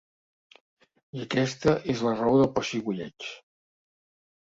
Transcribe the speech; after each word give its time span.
I 1.19 1.27
aquesta 1.27 1.75
és 1.95 2.03
la 2.09 2.17
raó 2.25 2.43
del 2.43 2.53
pessigolleig. 2.59 3.33